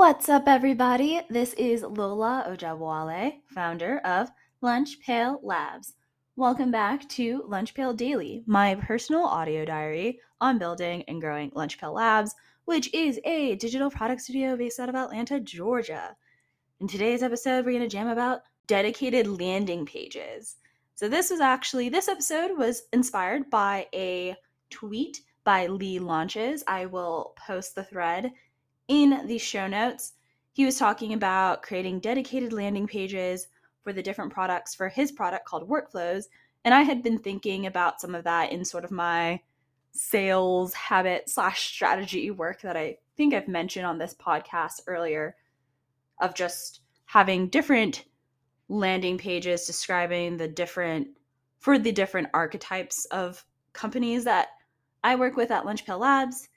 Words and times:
What's 0.00 0.30
up, 0.30 0.44
everybody? 0.46 1.20
This 1.28 1.52
is 1.52 1.82
Lola 1.82 2.46
Ojabowale, 2.48 3.34
founder 3.48 3.98
of 3.98 4.30
Lunch 4.62 4.98
Pail 5.00 5.38
Labs. 5.42 5.92
Welcome 6.36 6.70
back 6.70 7.06
to 7.10 7.44
Lunch 7.46 7.74
Pail 7.74 7.92
Daily, 7.92 8.42
my 8.46 8.76
personal 8.76 9.24
audio 9.24 9.66
diary 9.66 10.18
on 10.40 10.56
building 10.56 11.04
and 11.06 11.20
growing 11.20 11.52
Lunch 11.54 11.78
Pail 11.78 11.92
Labs, 11.92 12.34
which 12.64 12.92
is 12.94 13.20
a 13.26 13.56
digital 13.56 13.90
product 13.90 14.22
studio 14.22 14.56
based 14.56 14.80
out 14.80 14.88
of 14.88 14.94
Atlanta, 14.94 15.38
Georgia. 15.38 16.16
In 16.80 16.88
today's 16.88 17.22
episode, 17.22 17.66
we're 17.66 17.72
going 17.72 17.82
to 17.82 17.88
jam 17.88 18.08
about 18.08 18.40
dedicated 18.66 19.26
landing 19.26 19.84
pages. 19.84 20.56
So, 20.94 21.10
this 21.10 21.28
was 21.28 21.40
actually, 21.40 21.90
this 21.90 22.08
episode 22.08 22.56
was 22.56 22.84
inspired 22.94 23.50
by 23.50 23.86
a 23.92 24.34
tweet 24.70 25.20
by 25.44 25.66
Lee 25.66 25.98
Launches. 25.98 26.64
I 26.66 26.86
will 26.86 27.34
post 27.46 27.74
the 27.74 27.84
thread 27.84 28.32
in 28.90 29.24
the 29.28 29.38
show 29.38 29.68
notes, 29.68 30.14
he 30.52 30.64
was 30.64 30.76
talking 30.76 31.12
about 31.12 31.62
creating 31.62 32.00
dedicated 32.00 32.52
landing 32.52 32.88
pages 32.88 33.46
for 33.84 33.92
the 33.92 34.02
different 34.02 34.32
products 34.32 34.74
for 34.74 34.88
his 34.88 35.12
product 35.12 35.46
called 35.46 35.68
Workflows. 35.68 36.24
And 36.64 36.74
I 36.74 36.82
had 36.82 37.00
been 37.00 37.16
thinking 37.16 37.66
about 37.66 38.00
some 38.00 38.16
of 38.16 38.24
that 38.24 38.50
in 38.50 38.64
sort 38.64 38.84
of 38.84 38.90
my 38.90 39.40
sales 39.92 40.74
habit 40.74 41.30
slash 41.30 41.72
strategy 41.72 42.32
work 42.32 42.62
that 42.62 42.76
I 42.76 42.98
think 43.16 43.32
I've 43.32 43.46
mentioned 43.46 43.86
on 43.86 43.98
this 43.98 44.14
podcast 44.14 44.80
earlier 44.88 45.36
of 46.20 46.34
just 46.34 46.80
having 47.04 47.46
different 47.46 48.06
landing 48.68 49.18
pages 49.18 49.66
describing 49.66 50.36
the 50.36 50.48
different 50.48 51.06
for 51.60 51.78
the 51.78 51.92
different 51.92 52.28
archetypes 52.34 53.04
of 53.06 53.44
companies 53.72 54.24
that 54.24 54.48
I 55.04 55.14
work 55.14 55.36
with 55.36 55.52
at 55.52 55.64
Lunchpail 55.64 56.00
Labs 56.00 56.48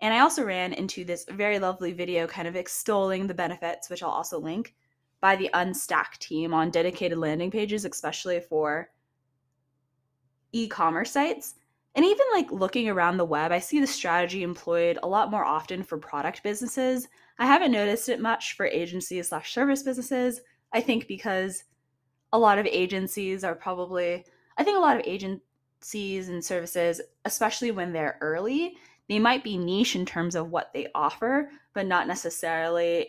and 0.00 0.14
I 0.14 0.20
also 0.20 0.44
ran 0.44 0.72
into 0.72 1.04
this 1.04 1.24
very 1.30 1.58
lovely 1.58 1.92
video 1.92 2.26
kind 2.26 2.46
of 2.46 2.56
extolling 2.56 3.26
the 3.26 3.34
benefits, 3.34 3.90
which 3.90 4.02
I'll 4.02 4.10
also 4.10 4.38
link, 4.38 4.74
by 5.20 5.34
the 5.34 5.50
Unstack 5.54 6.18
team 6.18 6.54
on 6.54 6.70
dedicated 6.70 7.18
landing 7.18 7.50
pages, 7.50 7.84
especially 7.84 8.40
for 8.40 8.90
e 10.52 10.68
commerce 10.68 11.10
sites. 11.10 11.54
And 11.94 12.04
even 12.04 12.26
like 12.32 12.52
looking 12.52 12.88
around 12.88 13.16
the 13.16 13.24
web, 13.24 13.50
I 13.50 13.58
see 13.58 13.80
the 13.80 13.86
strategy 13.86 14.44
employed 14.44 14.98
a 15.02 15.08
lot 15.08 15.32
more 15.32 15.44
often 15.44 15.82
for 15.82 15.98
product 15.98 16.44
businesses. 16.44 17.08
I 17.40 17.46
haven't 17.46 17.72
noticed 17.72 18.08
it 18.08 18.20
much 18.20 18.54
for 18.56 18.66
agencies 18.66 19.28
slash 19.28 19.52
service 19.52 19.82
businesses. 19.82 20.40
I 20.72 20.80
think 20.80 21.08
because 21.08 21.64
a 22.32 22.38
lot 22.38 22.58
of 22.58 22.66
agencies 22.66 23.42
are 23.42 23.54
probably, 23.54 24.24
I 24.56 24.62
think 24.62 24.76
a 24.76 24.80
lot 24.80 24.96
of 24.96 25.02
agencies 25.06 26.28
and 26.28 26.44
services, 26.44 27.00
especially 27.24 27.72
when 27.72 27.92
they're 27.92 28.18
early, 28.20 28.76
they 29.08 29.18
might 29.18 29.42
be 29.42 29.56
niche 29.56 29.96
in 29.96 30.04
terms 30.04 30.34
of 30.34 30.50
what 30.50 30.72
they 30.72 30.88
offer, 30.94 31.50
but 31.74 31.86
not 31.86 32.06
necessarily 32.06 33.08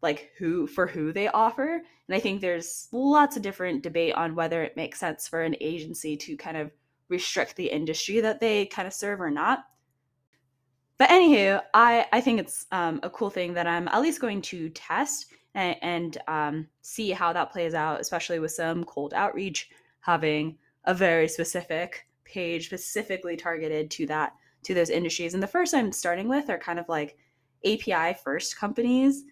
like 0.00 0.30
who 0.38 0.66
for 0.66 0.86
who 0.86 1.12
they 1.12 1.28
offer. 1.28 1.82
And 2.08 2.14
I 2.14 2.20
think 2.20 2.40
there's 2.40 2.88
lots 2.92 3.36
of 3.36 3.42
different 3.42 3.82
debate 3.82 4.14
on 4.14 4.34
whether 4.34 4.62
it 4.62 4.76
makes 4.76 5.00
sense 5.00 5.26
for 5.26 5.42
an 5.42 5.56
agency 5.60 6.16
to 6.18 6.36
kind 6.36 6.56
of 6.56 6.70
restrict 7.08 7.56
the 7.56 7.66
industry 7.66 8.20
that 8.20 8.40
they 8.40 8.66
kind 8.66 8.86
of 8.86 8.94
serve 8.94 9.20
or 9.20 9.30
not. 9.30 9.64
But 10.98 11.08
anywho, 11.08 11.60
I 11.72 12.06
I 12.12 12.20
think 12.20 12.40
it's 12.40 12.66
um, 12.70 13.00
a 13.02 13.10
cool 13.10 13.30
thing 13.30 13.54
that 13.54 13.66
I'm 13.66 13.88
at 13.88 14.02
least 14.02 14.20
going 14.20 14.42
to 14.42 14.68
test 14.70 15.32
and, 15.54 15.76
and 15.82 16.18
um, 16.28 16.68
see 16.82 17.10
how 17.10 17.32
that 17.32 17.50
plays 17.50 17.74
out, 17.74 18.00
especially 18.00 18.38
with 18.38 18.52
some 18.52 18.84
cold 18.84 19.14
outreach 19.14 19.70
having 20.00 20.58
a 20.84 20.94
very 20.94 21.28
specific 21.28 22.06
page 22.24 22.66
specifically 22.66 23.36
targeted 23.36 23.90
to 23.90 24.06
that 24.06 24.34
to 24.64 24.74
those 24.74 24.90
industries. 24.90 25.34
And 25.34 25.42
the 25.42 25.48
first 25.48 25.74
I'm 25.74 25.92
starting 25.92 26.28
with 26.28 26.50
are 26.50 26.58
kind 26.58 26.78
of 26.78 26.88
like 26.88 27.16
API 27.64 28.18
first 28.22 28.58
companies. 28.58 29.24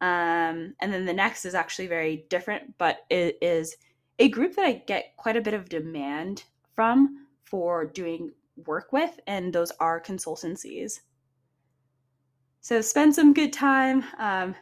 Um, 0.00 0.74
and 0.80 0.92
then 0.92 1.04
the 1.04 1.12
next 1.12 1.44
is 1.44 1.54
actually 1.54 1.86
very 1.86 2.24
different, 2.30 2.76
but 2.78 3.04
it 3.10 3.38
is 3.42 3.76
a 4.18 4.28
group 4.28 4.56
that 4.56 4.64
I 4.64 4.72
get 4.86 5.16
quite 5.16 5.36
a 5.36 5.40
bit 5.40 5.54
of 5.54 5.68
demand 5.68 6.44
from 6.74 7.26
for 7.44 7.84
doing 7.84 8.30
work 8.66 8.92
with, 8.92 9.18
and 9.26 9.52
those 9.52 9.72
are 9.80 10.00
consultancies. 10.00 11.00
So 12.60 12.80
spend 12.80 13.14
some 13.14 13.32
good 13.32 13.52
time 13.52 14.04
um, 14.18 14.54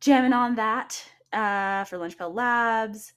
jamming 0.00 0.32
on 0.32 0.54
that 0.56 1.02
uh, 1.32 1.84
for 1.84 1.98
Lunchpail 1.98 2.34
Labs. 2.34 3.12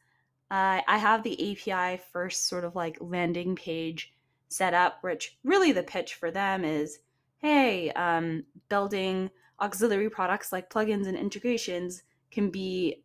Uh, 0.52 0.82
I 0.88 0.98
have 0.98 1.24
the 1.24 1.52
API 1.52 2.02
first 2.12 2.48
sort 2.48 2.64
of 2.64 2.76
like 2.76 2.98
landing 3.00 3.56
page 3.56 4.14
set 4.50 4.74
up, 4.74 5.00
which 5.02 5.38
really 5.44 5.72
the 5.72 5.84
pitch 5.84 6.16
for 6.16 6.32
them 6.32 6.64
is 6.64 7.00
hey, 7.40 7.92
um, 7.92 8.44
building 8.70 9.30
auxiliary 9.62 10.10
products 10.10 10.52
like 10.52 10.70
plugins 10.70 11.08
and 11.08 11.18
integrations 11.18 12.04
can 12.32 12.50
be 12.50 13.04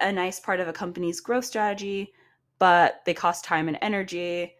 a 0.00 0.12
nice 0.12 0.40
part 0.40 0.60
of 0.60 0.68
a 0.68 0.72
company's 0.72 1.20
growth 1.20 1.44
strategy, 1.44 2.12
but 2.58 3.02
they 3.06 3.14
cost 3.14 3.44
time 3.44 3.68
and 3.68 3.78
energy. 3.80 4.52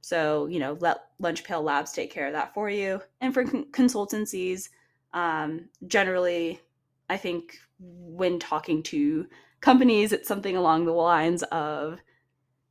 So, 0.00 0.46
you 0.46 0.58
know, 0.58 0.76
let 0.80 0.98
Lunchpail 1.22 1.62
Labs 1.62 1.92
take 1.92 2.10
care 2.10 2.26
of 2.26 2.32
that 2.32 2.54
for 2.54 2.70
you. 2.70 3.00
And 3.20 3.34
for 3.34 3.44
con- 3.44 3.66
consultancies, 3.70 4.68
um, 5.12 5.68
generally, 5.86 6.60
I 7.08 7.16
think 7.16 7.58
when 7.78 8.38
talking 8.38 8.82
to 8.84 9.26
companies, 9.60 10.12
it's 10.12 10.28
something 10.28 10.56
along 10.56 10.86
the 10.86 10.92
lines 10.92 11.42
of 11.44 11.98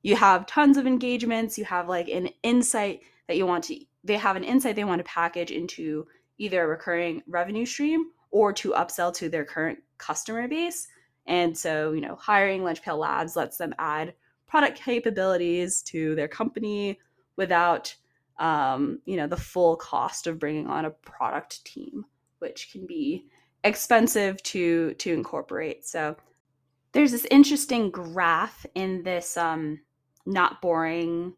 you 0.02 0.16
have 0.16 0.46
tons 0.46 0.78
of 0.78 0.88
engagements 0.88 1.58
you 1.58 1.66
have 1.66 1.90
like 1.90 2.08
an 2.10 2.30
insight 2.44 3.02
that 3.28 3.38
you 3.38 3.46
want 3.46 3.64
to 3.64 3.80
they 4.04 4.18
have 4.18 4.36
an 4.36 4.44
insight 4.44 4.76
they 4.76 4.84
want 4.84 5.00
to 5.00 5.12
package 5.12 5.52
into 5.52 6.06
either 6.38 6.64
a 6.64 6.68
recurring 6.68 7.22
revenue 7.28 7.66
stream 7.66 8.06
or 8.32 8.54
to 8.54 8.72
upsell 8.72 9.14
to 9.14 9.30
their 9.30 9.46
current 9.46 9.80
customer 9.98 10.48
base. 10.48 10.88
And 11.28 11.56
so 11.56 11.92
you 11.92 12.02
know 12.02 12.16
hiring 12.16 12.62
lunchpail 12.62 12.98
labs 12.98 13.36
lets 13.36 13.58
them 13.58 13.76
add 13.78 14.14
product 14.48 14.82
capabilities 14.82 15.84
to 15.84 16.16
their 16.16 16.28
company 16.28 17.00
without 17.36 17.94
um, 18.40 19.00
you 19.06 19.18
know 19.18 19.28
the 19.28 19.38
full 19.38 19.76
cost 19.76 20.26
of 20.26 20.40
bringing 20.40 20.68
on 20.68 20.86
a 20.86 20.90
product 20.90 21.64
team 21.66 22.06
which 22.40 22.72
can 22.72 22.88
be 22.88 23.26
expensive 23.64 24.42
to 24.44 24.94
to 24.96 25.14
incorporate. 25.14 25.86
So 25.86 26.16
there's 26.94 27.12
this 27.12 27.28
interesting 27.30 27.92
graph 27.92 28.66
in 28.74 29.04
this 29.04 29.38
um, 29.38 29.82
not 30.26 30.62
boring 30.62 31.34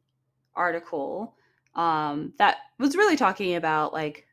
article 0.56 1.36
um, 1.76 2.34
that 2.38 2.58
was 2.80 2.96
really 2.96 3.16
talking 3.16 3.56
about 3.56 3.94
like 3.94 4.26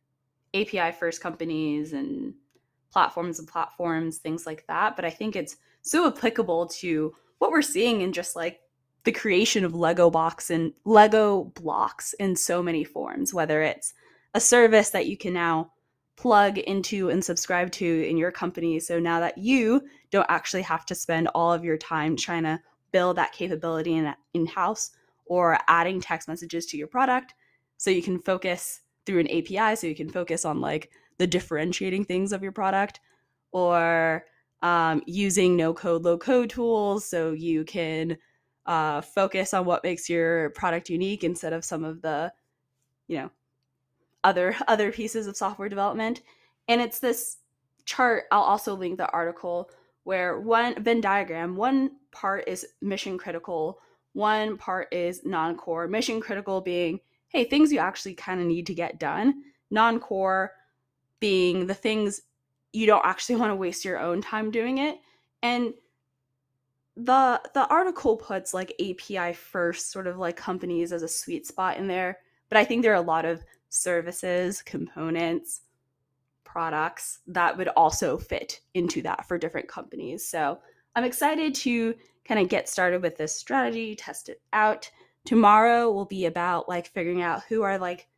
API 0.54 0.92
first 0.92 1.20
companies 1.20 1.92
and 1.92 2.34
platforms 2.90 3.38
and 3.38 3.46
platforms, 3.46 4.18
things 4.18 4.46
like 4.46 4.66
that. 4.66 4.96
But 4.96 5.04
I 5.04 5.10
think 5.10 5.36
it's 5.36 5.56
so 5.82 6.06
applicable 6.08 6.66
to 6.66 7.14
what 7.38 7.50
we're 7.50 7.62
seeing 7.62 8.00
in 8.00 8.12
just 8.12 8.34
like 8.34 8.60
the 9.04 9.12
creation 9.12 9.64
of 9.64 9.74
Lego 9.74 10.10
box 10.10 10.50
and 10.50 10.72
Lego 10.84 11.44
blocks 11.54 12.12
in 12.14 12.34
so 12.34 12.62
many 12.62 12.84
forms, 12.84 13.32
whether 13.32 13.62
it's 13.62 13.94
a 14.34 14.40
service 14.40 14.90
that 14.90 15.06
you 15.06 15.16
can 15.16 15.32
now 15.32 15.72
plug 16.16 16.58
into 16.58 17.10
and 17.10 17.24
subscribe 17.24 17.70
to 17.70 18.08
in 18.08 18.16
your 18.16 18.32
company. 18.32 18.80
So 18.80 18.98
now 18.98 19.20
that 19.20 19.38
you 19.38 19.82
don't 20.10 20.26
actually 20.28 20.62
have 20.62 20.84
to 20.86 20.94
spend 20.94 21.28
all 21.34 21.52
of 21.52 21.64
your 21.64 21.76
time 21.76 22.16
trying 22.16 22.42
to 22.42 22.60
build 22.92 23.16
that 23.16 23.32
capability 23.32 23.94
in 23.94 24.14
in 24.34 24.46
house 24.46 24.90
or 25.26 25.58
adding 25.68 26.00
text 26.00 26.28
messages 26.28 26.66
to 26.66 26.76
your 26.76 26.86
product 26.86 27.34
so 27.76 27.90
you 27.90 28.02
can 28.02 28.18
focus 28.18 28.80
through 29.06 29.20
an 29.20 29.28
API 29.30 29.76
so 29.76 29.86
you 29.86 29.94
can 29.94 30.08
focus 30.08 30.44
on 30.44 30.60
like 30.60 30.90
the 31.18 31.26
differentiating 31.26 32.04
things 32.04 32.32
of 32.32 32.42
your 32.42 32.52
product 32.52 33.00
or 33.52 34.24
um, 34.62 35.02
using 35.06 35.56
no 35.56 35.72
code 35.72 36.02
low 36.02 36.18
code 36.18 36.50
tools 36.50 37.04
so 37.04 37.32
you 37.32 37.64
can 37.64 38.16
uh, 38.66 39.00
focus 39.00 39.54
on 39.54 39.64
what 39.64 39.84
makes 39.84 40.08
your 40.08 40.50
product 40.50 40.90
unique 40.90 41.24
instead 41.24 41.52
of 41.52 41.64
some 41.64 41.84
of 41.84 42.02
the 42.02 42.32
you 43.06 43.18
know 43.18 43.30
other 44.24 44.54
other 44.68 44.92
pieces 44.92 45.26
of 45.26 45.36
software 45.36 45.68
development. 45.68 46.22
And 46.68 46.80
it's 46.80 46.98
this 46.98 47.38
chart 47.88 48.24
i'll 48.30 48.42
also 48.42 48.74
link 48.74 48.98
the 48.98 49.10
article 49.12 49.70
where 50.08 50.40
one 50.40 50.82
Venn 50.82 51.02
diagram, 51.02 51.54
one 51.54 51.90
part 52.12 52.48
is 52.48 52.66
mission 52.80 53.18
critical, 53.18 53.78
one 54.14 54.56
part 54.56 54.88
is 54.90 55.20
non-core. 55.26 55.86
Mission 55.86 56.18
critical 56.18 56.62
being, 56.62 56.98
hey, 57.28 57.44
things 57.44 57.70
you 57.70 57.78
actually 57.78 58.14
kind 58.14 58.40
of 58.40 58.46
need 58.46 58.66
to 58.68 58.74
get 58.74 58.98
done. 58.98 59.42
Non-core 59.70 60.52
being 61.20 61.66
the 61.66 61.74
things 61.74 62.22
you 62.72 62.86
don't 62.86 63.04
actually 63.04 63.36
want 63.36 63.50
to 63.50 63.56
waste 63.56 63.84
your 63.84 63.98
own 63.98 64.22
time 64.22 64.50
doing 64.50 64.78
it. 64.78 64.96
And 65.42 65.74
the 66.96 67.42
the 67.52 67.66
article 67.68 68.16
puts 68.16 68.54
like 68.54 68.80
API 68.80 69.34
first 69.34 69.92
sort 69.92 70.06
of 70.06 70.16
like 70.16 70.36
companies 70.38 70.90
as 70.90 71.02
a 71.02 71.08
sweet 71.08 71.46
spot 71.46 71.76
in 71.76 71.86
there, 71.86 72.16
but 72.48 72.56
I 72.56 72.64
think 72.64 72.80
there 72.80 72.92
are 72.92 72.94
a 72.94 73.02
lot 73.02 73.26
of 73.26 73.44
services, 73.68 74.62
components, 74.62 75.60
products 76.58 77.20
that 77.28 77.56
would 77.56 77.68
also 77.76 78.18
fit 78.18 78.58
into 78.74 79.00
that 79.00 79.24
for 79.28 79.38
different 79.38 79.68
companies. 79.68 80.26
So 80.26 80.58
I'm 80.96 81.04
excited 81.04 81.54
to 81.54 81.94
kind 82.26 82.40
of 82.40 82.48
get 82.48 82.68
started 82.68 83.00
with 83.00 83.16
this 83.16 83.32
strategy, 83.32 83.94
test 83.94 84.28
it 84.28 84.42
out. 84.52 84.90
Tomorrow 85.24 85.92
will 85.92 86.04
be 86.04 86.26
about 86.26 86.68
like 86.68 86.88
figuring 86.88 87.22
out 87.22 87.44
who 87.48 87.62
are 87.62 87.78
like 87.78 88.08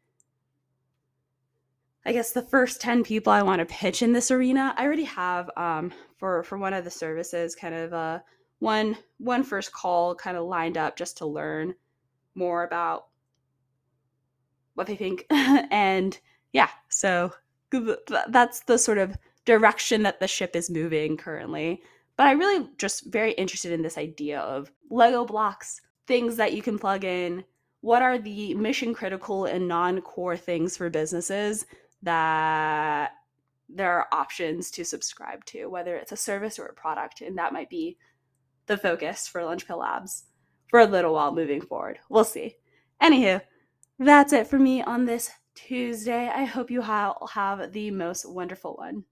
I 2.07 2.13
guess 2.15 2.33
the 2.33 2.41
first 2.41 2.81
10 2.81 3.05
people 3.05 3.31
I 3.31 3.43
want 3.43 3.59
to 3.59 3.67
pitch 3.67 4.01
in 4.01 4.15
this 4.15 4.31
arena. 4.31 4.75
I 4.79 4.87
already 4.87 5.05
have 5.05 5.51
um, 5.59 5.93
for 6.17 6.43
for 6.43 6.57
one 6.57 6.73
of 6.73 6.85
the 6.85 6.91
services 6.91 7.55
kind 7.55 7.75
of 7.75 7.93
uh, 7.93 8.21
one 8.61 8.97
one 9.19 9.43
first 9.43 9.71
call 9.71 10.15
kind 10.15 10.39
of 10.39 10.47
lined 10.47 10.79
up 10.79 10.97
just 10.97 11.19
to 11.19 11.27
learn 11.27 11.75
more 12.35 12.65
about 12.65 13.09
what 14.73 14.87
they 14.87 14.97
think 14.97 15.27
and 15.31 16.19
yeah 16.55 16.71
so 16.89 17.31
that's 18.29 18.61
the 18.61 18.79
sort 18.79 18.99
of 18.99 19.17
direction 19.45 20.03
that 20.03 20.21
the 20.21 20.29
ship 20.29 20.55
is 20.55 20.71
moving 20.71 21.17
currently. 21.17 21.83
But 22.17 22.27
i 22.27 22.33
really 22.33 22.69
just 22.77 23.07
very 23.07 23.33
interested 23.33 23.73
in 23.73 23.83
this 23.83 23.97
idea 23.97 24.41
of 24.41 24.71
lego 24.91 25.25
blocks 25.25 25.81
things 26.07 26.37
that 26.37 26.53
you 26.53 26.63
can 26.63 26.79
plug 26.79 27.05
in. 27.05 27.45
What 27.81 28.03
are 28.03 28.19
the 28.19 28.55
mission 28.55 28.93
critical 28.93 29.47
and 29.47 29.67
non-core 29.67 30.37
things 30.37 30.77
for 30.77 30.91
businesses 30.91 31.65
that 32.03 33.13
there 33.69 33.93
are 33.93 34.09
options 34.13 34.71
to 34.73 34.85
subscribe 34.85 35.45
to 35.47 35.67
whether 35.67 35.97
it's 35.97 36.13
a 36.13 36.17
service 36.17 36.59
or 36.59 36.67
a 36.67 36.75
product 36.75 37.21
and 37.21 37.39
that 37.39 37.53
might 37.53 37.71
be 37.71 37.97
the 38.67 38.77
focus 38.77 39.29
for 39.29 39.45
Lunch 39.45 39.67
Pail 39.67 39.79
labs 39.79 40.25
for 40.69 40.81
a 40.81 40.87
little 40.87 41.15
while 41.15 41.35
moving 41.35 41.61
forward. 41.61 41.99
We'll 42.09 42.25
see. 42.25 42.57
Anywho 43.01 43.41
that's 44.01 44.33
it 44.33 44.47
for 44.47 44.59
me 44.59 44.83
on 44.83 45.05
this 45.05 45.31
Tuesday. 45.55 46.29
I 46.29 46.45
hope 46.45 46.71
you 46.73 46.83
ha- 46.83 47.25
have 47.27 47.73
the 47.73 47.91
most 47.93 48.25
wonderful 48.29 48.75
one. 48.75 49.05